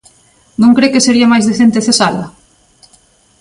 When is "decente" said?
1.49-1.85